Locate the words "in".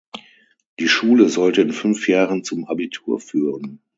1.61-1.73